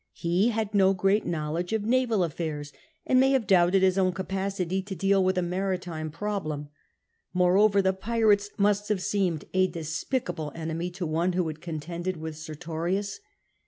[0.13, 2.73] He had no great knowledge of naval affairs,
[3.05, 6.69] and may have doubted his own capacity to deal with a maritime problem.
[7.35, 12.35] Moreover, the pirates must have seemed a despicable enemy to one who had contended with
[12.35, 13.19] Sertorius.